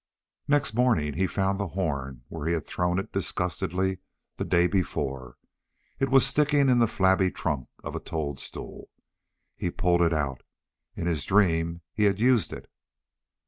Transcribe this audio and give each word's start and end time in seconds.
Next 0.47 0.73
morning 0.73 1.13
he 1.13 1.27
found 1.27 1.59
the 1.59 1.67
horn 1.77 2.23
where 2.27 2.47
he 2.47 2.55
had 2.55 2.65
thrown 2.65 2.97
it 2.97 3.13
disgustedly 3.13 3.99
the 4.37 4.43
day 4.43 4.65
before. 4.65 5.37
It 5.99 6.09
was 6.09 6.25
sticking 6.25 6.69
in 6.69 6.79
the 6.79 6.87
flabby 6.87 7.29
trunk 7.29 7.67
of 7.83 7.93
a 7.93 7.99
toadstool. 7.99 8.89
He 9.55 9.69
pulled 9.69 10.01
it 10.01 10.11
out. 10.11 10.41
In 10.95 11.05
his 11.05 11.23
dream 11.23 11.81
he 11.93 12.05
had 12.05 12.19
used 12.19 12.51
it.... 12.51 12.67